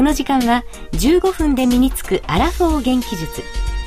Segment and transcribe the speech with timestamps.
[0.00, 3.42] この時間は15分で身につくアラフォー元気術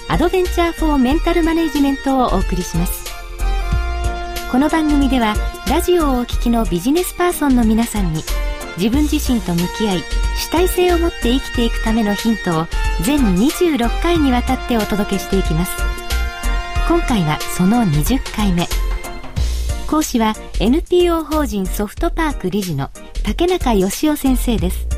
[0.07, 3.11] アドベンチャーフォーメンタルマネジメントをお送りします。
[4.51, 5.33] この番組では
[5.67, 8.21] ラジオをお聞きのビジネスパーソンの皆さんに
[8.77, 10.03] 自分自身と向き合い
[10.37, 12.67] 主体性を持って生きていくためのヒントを
[13.01, 15.71] 全26回にわたってお届けしていきます。
[16.87, 18.67] 今回はその20回目。
[19.89, 22.91] 講師は NPO 法人ソフトパーク理事の
[23.23, 24.92] 竹中義雄先生です。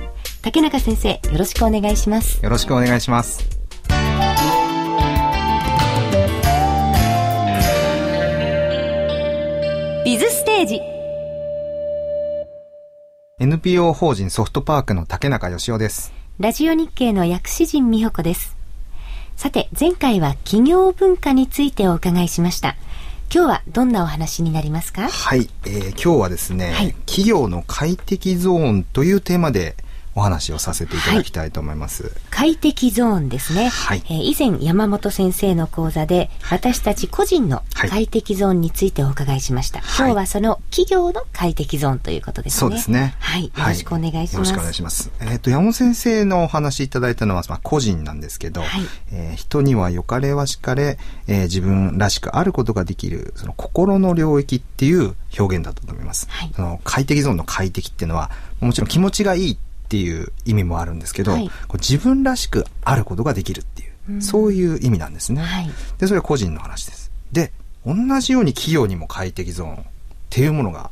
[0.45, 2.39] 竹中先生よろしくお願いします。
[2.43, 3.43] よろしくお願いします。
[10.05, 10.79] ビズステージ。
[13.39, 16.13] NPO 法人ソフトパークの竹中義雄です。
[16.37, 18.55] ラジオ日経の薬師陣美穂子です。
[19.35, 22.75] さて前回は企業文化についてお伺いしました。
[23.33, 25.09] 今日はどんなお話になりますか？
[25.09, 29.75] はい、えー、今日はですね、はい、企業の快適ゾーンというテーマで
[30.15, 32.03] お話をさせていただきたいと思います。
[32.03, 33.67] はい、快適ゾーンですね。
[33.67, 39.81] はい、えー、以前山本先生の講座で、私たち個人の快適ゾーンについてお伺いしました。
[39.81, 42.59] はい、今日はその企業の快適ゾーンということですね。
[42.59, 43.15] そうですね。
[43.19, 43.45] はい。
[43.45, 44.33] よろしくお願いします。
[44.35, 45.11] よろしくお願いします。
[45.19, 48.69] えっ、ー、と、山本先生のお話いただいたのは、まあ、個人なんですけど、はい、
[49.11, 56.27] えー、人には良かれはしかれ、えー、自分らしくあることができる、その心の領域っていう表現だったと思います。
[56.29, 58.31] はい、その快適ゾーンの快適っていうのは、
[58.61, 65.69] もちろん気持ちがいいっていう意味もあるんですけど、はい、自分らしくあることができるっていう、うん、そういう意味なんですね、はい、
[65.99, 67.11] で、それは個人の話です。
[67.31, 67.51] で、
[67.85, 69.77] 同じように企業にも快適ゾーンっ
[70.31, 70.89] ていうものが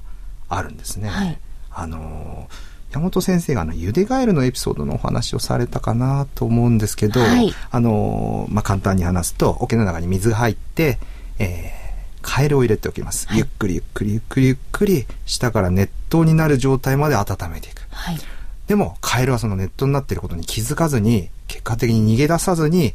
[0.48, 1.10] あるんですね。
[1.10, 1.40] はい、
[1.72, 2.48] あの
[2.92, 11.00] 山本先生があの、ゆでガエルのエピソードのお話をされたかなと思うんですけど、はい、あのまあ、簡単に話すと、桶の中に水が入って、
[11.40, 17.82] えー、カエルを入れておきます、はい、ゆっくりゆっくりゆっくりゆっくり下から熱湯になる状態まで温めていく。
[17.90, 18.20] はい、
[18.68, 22.94] でも、カエルはそのネットになっていることに気づかずに、結果的に逃げ出さずに、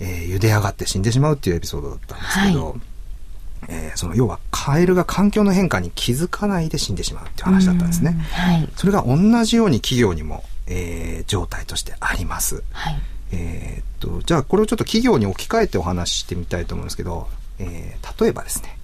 [0.00, 2.80] えー、茹で上がって死んでしまうっていうエピソードだったんですけど、はい、
[3.68, 8.12] えー、その要はカエルが環境の変化に気づかないで死んでしまうっていう話だったんですね。
[8.32, 12.62] はい、それが同じように企業にも、えー、状態としてあります。
[12.70, 13.00] はい、
[13.32, 18.78] えっと、じゃあこれをちょっと企業に置き換えてお話ししてみたいと思うんですけど、えー、例えばですね、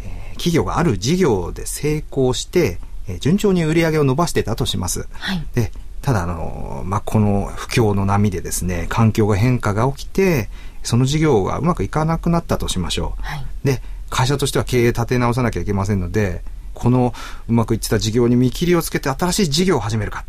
[0.00, 2.80] えー、企業がある事業で成功して、
[3.12, 5.06] えー、順調に売り上げを伸ばしてたとします。
[5.12, 10.48] はい、でただあの、まあ、この不況の波でですね環境が変化が起きて
[10.82, 13.22] その事業がうまくいかなくなったとしましょう。
[13.22, 16.42] はい、で会社としては経営立て直さなきゃいけませんので
[16.74, 17.14] この
[17.48, 20.24] うまくいってた事業に見切りをつけて新しい事業を始めるか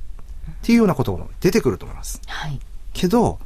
[0.52, 2.22] っていうようなことも出てくると思います。
[2.28, 2.60] はい、
[2.94, 3.40] けど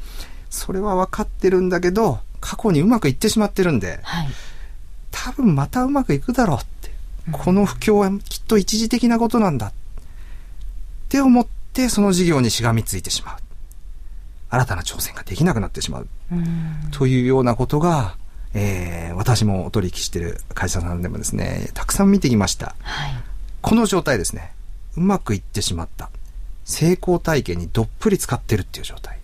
[0.50, 4.28] それは分かってるんだけど過去にうまくいってしまってるんで、はい、
[5.12, 6.58] 多分またうまくいくだろう
[7.32, 9.74] この不況はきっと一時的なことなんだっ
[11.10, 13.38] て思ってその事業にしがみついてしまう。
[14.50, 16.08] 新たな挑戦ができなくなってしまう。
[16.92, 18.16] というようなことが、
[18.54, 22.76] えー、私もお取引してる会社さんでもですね、たくさん見てきました。
[22.82, 23.12] はい、
[23.62, 24.54] この状態ですね。
[24.96, 26.10] うまくいってしまった。
[26.64, 29.20] 成功体験にどっぷり使ってるっていう状態。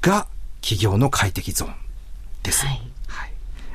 [0.00, 0.26] が、
[0.62, 1.74] 企業の快適ゾーン
[2.42, 2.66] です。
[2.66, 2.91] はい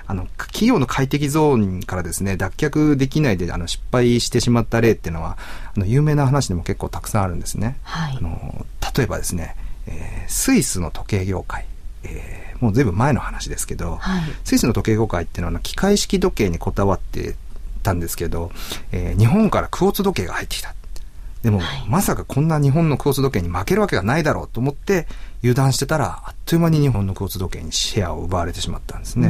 [0.07, 5.38] あの、企業の快適ゾーンからですね、脱却できないで、あの、失敗してしまった例っていうのは、
[5.75, 7.78] あの、有名な話でも結構たくさんあるんですね。
[7.84, 8.18] はい。
[8.18, 11.66] あの、例えばですね、えー、スイスの時計業界、
[12.03, 17.36] えー、もうずいぶん前の話ですけど、はい、スイスの時計業界っていうのは、機械式時計にこだわって
[17.83, 18.51] たんですけど、
[18.94, 20.74] えー、日本からクォーツ時計が入ってきた。
[21.48, 25.08] でも、はい、まさかこんな日本のクォーツ時計に負けるわけがないだろうと思って
[25.40, 29.30] 油断してたら、あっという間に日本のクォーツ時計にシェアを奪われてしまったんですね。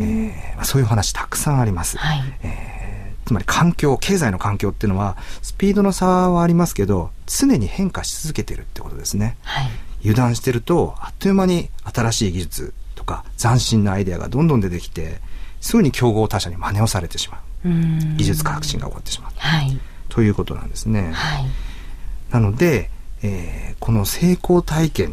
[0.00, 1.98] えー、そういう話たくさんあります。
[1.98, 9.36] はい、えー、つまり環境、経済の環境っていうのは、スピードの差はありますけど、常に変化し続けてるってことですね。
[9.42, 9.70] はい、
[10.00, 15.20] 油断してると、あっという間に新しい技術とか斬新なアイデアがどんどん出てきて、
[15.60, 17.68] すぐに競合他社に真似をされてしまう。
[17.68, 17.72] う
[18.16, 19.32] 技術革新が起こってしまう。
[19.36, 19.78] はい
[20.10, 21.12] ということなんですね。
[21.12, 21.46] はい、
[22.30, 22.90] なので、
[23.22, 25.12] えー、この成功体験っ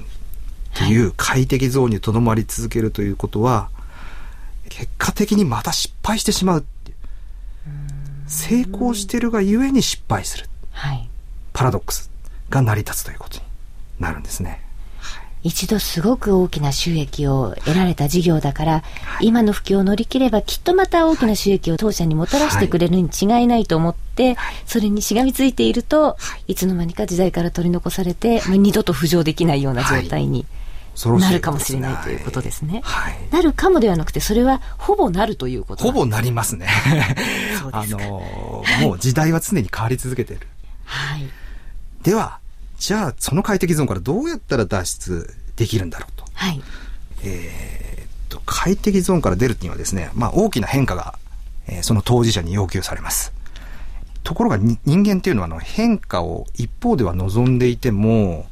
[0.74, 3.70] ていう快適ゾーンにとどまり続けるということは、
[4.70, 6.66] 結果的にまた失敗してしまう。
[8.28, 10.50] 成功してるがゆえに失敗する。
[10.72, 11.10] はい、
[11.54, 12.12] パラドックス
[12.50, 13.44] が成り立つということに
[14.00, 14.67] なるんですね。
[15.48, 18.80] はい、一度すごく大きな収益を得られた事業だから、は
[19.22, 26.18] い、今の不況を乗り切ればきっとまた大きな収益を当社にもたらしてくれるに違いないと思って、はい、それにしがみついていると、は
[26.48, 30.46] い、いつの間にか時代から取り残されて、まあ、二度と浮上できないような状態に。
[31.20, 32.82] なるかもしれないということですね。
[32.84, 36.68] はい、なるかもではなくて、それはほぼなるということほぼなりますね。
[37.72, 38.24] あの
[38.82, 40.48] もう時代は常に変わり続けている。
[40.86, 41.30] はい。
[42.02, 42.40] では、
[42.78, 46.26] じゃあ、その快適ゾーンからどうやったら脱出できるんだろうと。
[46.34, 46.62] はい。
[47.24, 51.18] えー、っと、快適ゾーンから出るにはですね、まあ大きな変化が、
[51.68, 53.34] えー、その当事者に要求されます。
[54.24, 58.46] ところが人間っていうのはあの変化を一方では望んでいても、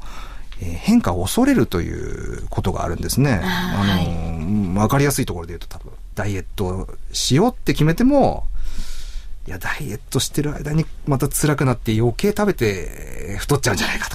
[0.61, 3.41] えー、変化を恐れるということがあるんですね。
[3.43, 8.47] あの、わ、かりやすいところで言うと多分、ダイエットしようって決めても、
[9.47, 14.14] いや、ダイエットしてる間にまた辛くなって余計食べて太っちゃうんじゃないかと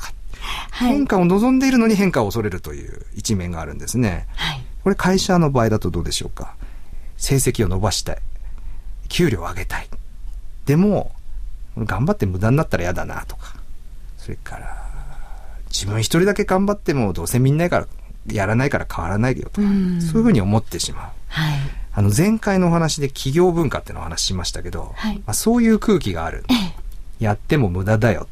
[0.88, 4.26] 変化を望んでいるのに変化を恐れるという一面があるんですね。
[4.36, 6.54] はい、これ会社の場合だとどうでしょうか？
[7.16, 8.18] 成績を伸ばしたい。
[9.08, 9.88] 給料を上げたい。
[10.64, 11.12] でも、
[11.76, 13.56] 頑張って無駄になったら嫌だなとか。
[14.16, 14.90] それから、
[15.70, 17.86] 自分一人だけ頑張ってもどうせみんなから、
[18.26, 21.10] やらないから変わらないよとか、そういうふうに思ってしまう。
[21.28, 21.58] はい、
[21.92, 26.44] あの前回のお話で企業文化っていうのをお話ししましたけど、はい、まあ、そういう空気がある。
[27.18, 28.28] やっても無駄だよ。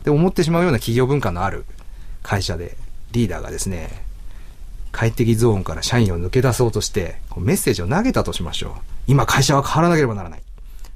[0.00, 1.64] って思ってしまうような企業文化のある
[2.22, 2.76] 会社で、
[3.12, 3.88] リーダーがですね、
[4.92, 8.72] 快適ゾーンから社員を抜け出そうとして、メッセージを投げたとしましょう。
[9.06, 10.42] 今会社は変わらなければならない。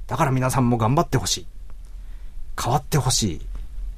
[0.07, 1.45] だから皆さんも頑張ってほしい。
[2.61, 3.35] 変わってほしい。
[3.37, 3.39] っ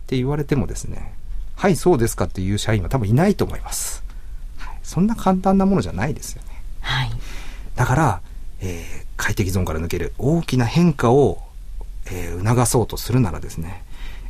[0.08, 1.16] て言われてもですね、
[1.56, 4.04] はい、そうですかっていう社員は多分いないと思います。
[4.58, 6.50] はい、そんな簡単なものじゃないですよね。
[6.82, 7.12] はい。
[7.76, 8.22] だから、
[8.62, 11.42] えー、快適ゾーンから抜ける大きな変化を、
[12.06, 13.84] えー、促そうとするならですね、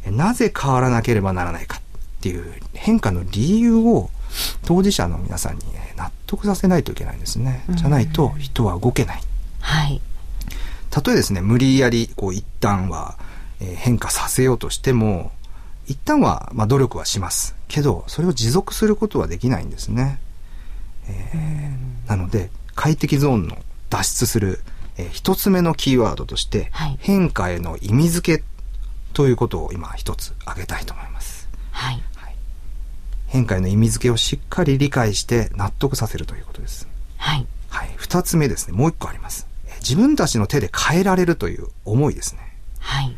[0.09, 1.81] なぜ変わらなければならないか
[2.25, 4.10] っていう変化の理由を
[4.66, 7.63] 当事者の皆さんに、ね、納得させないといけないんですね。
[7.69, 9.22] じゃないと人は動けない。
[9.60, 10.01] はい。
[10.89, 13.16] たとえですね、無理やり、こう、一旦は、
[13.60, 15.31] えー、変化させようとしても、
[15.86, 17.56] 一旦は、まあ、努力はします。
[17.68, 20.19] けど、それを持続することはできないんですね。
[21.07, 23.57] えー、なので、快適ゾーンの
[23.92, 24.62] 脱出する、
[24.98, 28.44] えー、一つ目のキーワードとして、はい、変化への意味付け
[29.13, 31.48] ということを今一つ挙げたいと思います。
[31.75, 32.01] はい。
[33.35, 36.87] はい、変化への意味付けをしっかり理解して納得させるということです。
[37.17, 37.45] はい。
[37.69, 37.93] はい。
[37.97, 39.47] 二つ目ですね、もう一個あります。
[39.81, 42.41] 自分たちの手で変えられるという思いですね。
[42.79, 43.15] はい。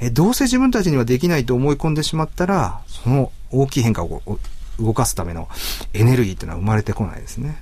[0.00, 4.22] えどうせ自分たちにはできないと思い込んでしまったら、その大きい変化を
[4.78, 5.48] 動かすための
[5.92, 7.60] エネルギーっていうのは生まれてこないですね。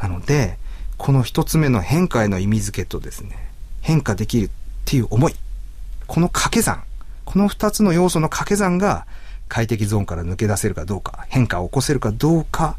[0.00, 0.58] なので、
[0.96, 4.50] この一つ目の変化への意味付けとですね、変化できるっ
[4.84, 5.34] ていう思い。
[6.06, 6.82] この掛け算。
[7.24, 9.06] この二つの要素の掛け算が
[9.48, 12.76] 快適ゾーンから抜け出せるかどうか、変化を起こせるかどうか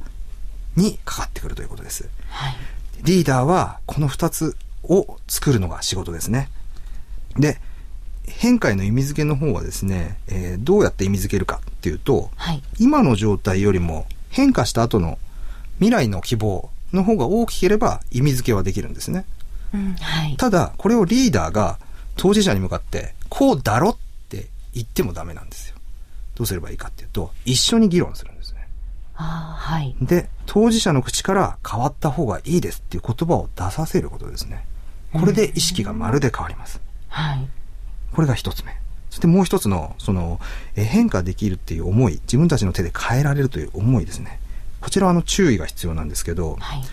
[0.76, 2.10] にかかってくるということです。
[2.30, 2.56] はい、
[3.04, 6.50] リーダーはこの二つを作るのが仕事ですね。
[7.38, 7.60] で、
[8.28, 15.18] 変化への意味付けの方はですね、えー、どうやって意味付けるかっていうと、はい、今の状態よりも変化した後の
[15.78, 19.26] 未来の希望の方が大きければ意味付けはできるんですね。
[19.74, 21.80] うんはい、ただ、これをリーダーが
[22.16, 23.98] 当事者に向かって、こうだろっ
[24.30, 25.76] て言ってもダメなんですよ。
[26.40, 28.66] どうすればいいかっていうと、一緒に議論するんですね。
[29.16, 29.94] あはい。
[30.02, 34.66] で、当事者の口から変わった方がいいですっていう言葉を出させることですね。
[35.12, 36.80] これで意識がまるで変わります。
[37.10, 37.46] はい。
[38.14, 38.72] これが一つ目。
[39.10, 40.40] そしてもう一つの、その、
[40.78, 44.40] え変化できるっていう思い、自分たちの手で変えられるという思いですね。
[44.80, 46.84] こちらはあの注意が必要なんですけど、はい、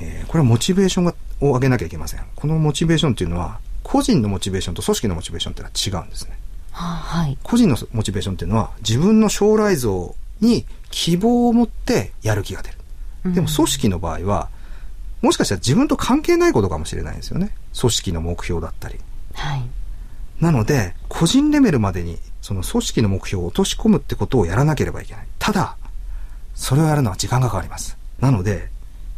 [0.00, 2.20] えー、これはモチベーションがを上げなきゃいけません。
[2.36, 6.38] このモチベーションっていうのは、個人のモチベーションと組織のモチベーションっていうのは違うんですね。
[6.72, 13.34] はい、個人のモチベーションっていうのは、自分の将来像に希望を持ってやる気が出る。
[13.34, 14.48] でも組織の場合は、
[15.20, 17.54] もしかしたら自分と関係ないことかもしれないんですよね。
[17.78, 18.98] 組織の目標だったり。
[19.34, 19.62] はい。
[20.40, 25.26] なので、個人レベルまでに、その組織の目標を落とし込むってことをやらなければいけない。
[25.38, 25.76] ただ、
[26.54, 27.96] それをやるのは時間がかかります。
[28.18, 28.70] なので、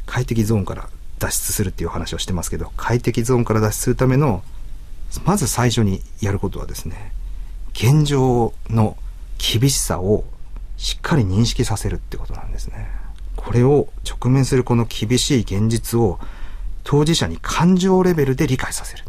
[0.05, 4.43] 快適ゾーンから脱出するっていう話をしてますけど、快適ゾーンから脱出するための、
[5.25, 7.13] まず最初にやることはですね、
[7.75, 8.97] 現状の
[9.39, 10.25] 厳しさを
[10.77, 12.89] しっかり認識させるってことなんですね。
[13.37, 16.19] これを直面するこの厳しい現実を
[16.85, 19.05] 当事者に感情レベルで理解させる。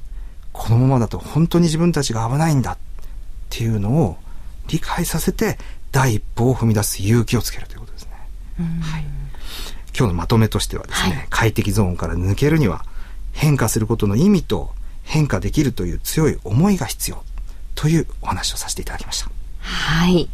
[0.52, 2.78] このままだと本当に自分たちが危ないんだっ
[3.50, 4.18] ていうのを
[4.68, 5.58] 理解させて
[5.92, 8.12] 第一歩を踏み出す勇気をつけるということですね。
[8.82, 9.06] はい、
[9.98, 12.86] 今日のまとめとしてはですね、はい、快適ゾーンから抜けるには
[13.34, 17.24] 変化することの意味と変化できるという強い思いが必要
[17.86, 19.30] というお話をさせていただきました。
[19.60, 20.28] はい。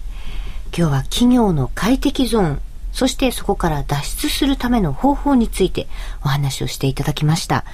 [0.73, 2.61] 今日は企業の快適ゾーン
[2.93, 5.87] そしてそこから脱出するための方法について
[6.23, 7.65] お話をしていただきました。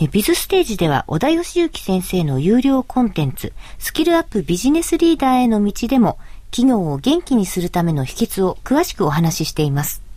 [0.00, 6.16] えビズステージでは小田義行先生の有料コンテンツ、スキルアップビジネスリーダーへの道でも
[6.50, 10.07] 企業を元気にするための秘訣を詳しくお話ししています。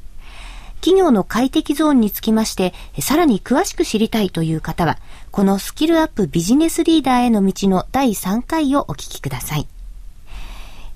[0.81, 4.97] 企業の快適ゾーンにつきまして、さらに詳しく知りたいという方は、
[5.31, 9.67] このスキルアップビジネスリーダーへの道の第3回をお聞きください。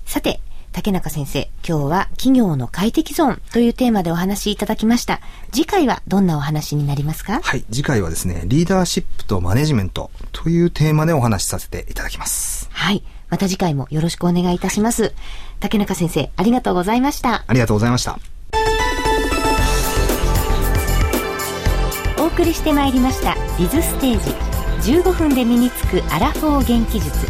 [0.04, 0.40] さて、
[0.72, 5.20] 竹中先生、今日は企業の快適ゾーンというテーマでお話しいただきました。
[5.50, 7.40] 次回はどんなお話になりますか？
[7.40, 12.68] はい、次回はですね、リーダーシップとマネジメントというテーマでお話しさせていただきます。
[12.72, 15.04] はい、また次回もよろしくお願いいたします。
[15.04, 15.12] はい、
[15.60, 17.44] 竹中先生、ありがとうございました。
[17.46, 18.18] ありがとうございました。
[22.26, 24.20] お送りしてまいりました、ビズステー
[24.82, 24.92] ジ。
[24.92, 27.24] 15分で身につくアラフォー元気術。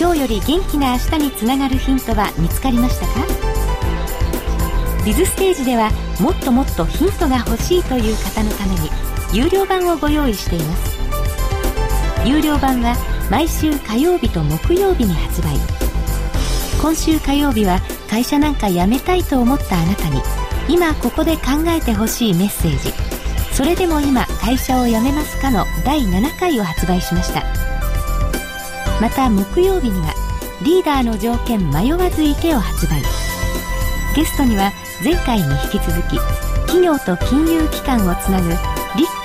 [0.00, 3.14] 今日より元気な明日につながるヒントは見つかりましたか？
[5.04, 5.90] ビズステージでは
[6.20, 8.88] もっともっとヒントが欲しいという方のために
[9.32, 10.98] 有料版をご用意しています
[12.24, 12.94] 有料版は
[13.28, 15.56] 毎週火曜日と木曜日に発売
[16.80, 20.22] 今週火曜日は会社なんか辞めたいと思ったあなたに
[20.68, 23.07] 今ここで考えてほしいメッセージ
[23.58, 27.42] それでも今会社を辞めますかの第7回を発売しました
[29.00, 30.14] また木曜日には
[30.62, 33.02] リーダーの条件迷わず池を発売
[34.14, 34.70] ゲストには
[35.02, 36.18] 前回に引き続き
[36.68, 38.58] 企業と金融機関をつなぐリッ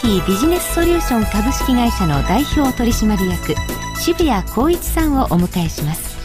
[0.01, 3.53] キービジネスソリューション株式会社の代表取締役
[3.99, 6.17] 渋谷光一さんをお迎えします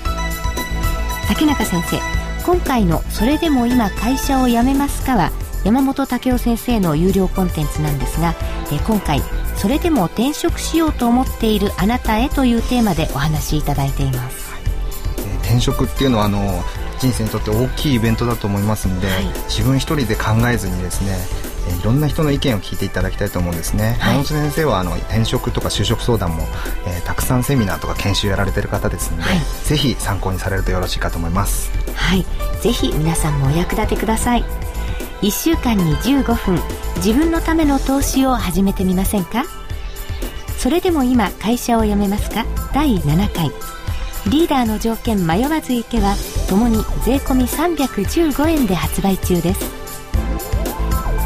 [1.28, 1.98] 竹中先生
[2.46, 5.30] 今回の「それでも今会社を辞めますか?」は
[5.64, 8.34] 山本武雄先生の有料コンテンツなんですが、
[8.72, 9.20] え今回
[9.56, 14.52] それでも転職しようと思っているあなたへというテーマでお話しいただいています、
[15.18, 16.62] え転職っていうのはあの
[16.98, 21.16] 人生にとって大きいイベントだと思いますので、はい、自分一人で考えずにですね
[21.80, 26.44] いろんな人の意見を聞いていただきたいと思うんですね、はい、山本先生はあの転職とか就職相談も、
[26.86, 31.70] えー、たくさんセミナーとか研修やられてる方ですので、はい、ぜひ参考にされるとよろしいかと思います。
[31.94, 32.24] はい。
[32.60, 34.44] ぜひ皆さんもお役立てください
[35.22, 36.58] 1週間に15分
[36.96, 39.44] 自分のための投資を始めてみませんか？
[40.58, 42.46] それでも今会社を辞めますか？
[42.72, 43.50] 第7回。
[44.30, 46.14] リーダーの条件迷わず行けは
[46.48, 49.60] ともに税込315円で発売中です。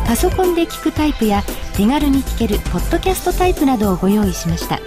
[0.06, 1.42] パソコンで聞くタイプや
[1.75, 4.78] 手軽に聞けるポッドキャストタイプなどをご用意しました。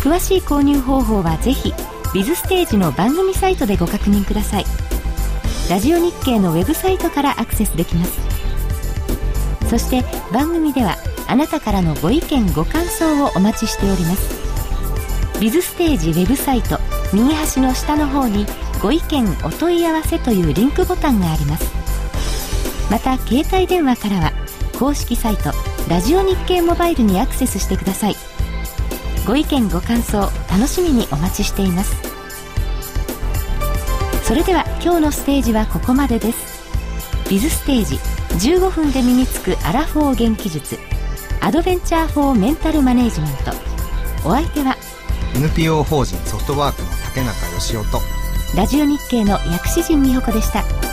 [0.00, 1.72] 詳しい購入方法はぜひ
[2.14, 4.64] ビズステージの番組サイトでご確認ください。
[5.68, 8.20] ラジオ日経のウェブサイトからアクセスできます。
[9.68, 10.96] そして番組では
[11.26, 15.40] あなたからのご意見ご感想をお待ちしております。
[15.40, 16.78] ビズステージウェブサイト
[17.12, 18.46] 右端の下の方に
[18.80, 21.66] ご意見お問い合わせというリンクボタンがあります。
[22.88, 24.32] また携帯電話からは
[24.78, 25.50] 公式サイト
[25.88, 28.16] ラジオ日経モバイルにアクセスしてください。
[29.26, 32.15] ご意見ご感想楽しみにお待ちしています。
[34.26, 37.94] それでは今日のステージはここまでですビズステージ
[38.48, 40.80] 15分で身につくアラフォー元気術
[41.40, 43.52] アドベンチャー・フォー・メンタル・マネージメント
[44.28, 44.74] お相手は
[45.36, 48.00] NPO 法人ソフトワークの竹中義雄と
[48.56, 50.85] ラジオ日経の薬師陣美穂子でした。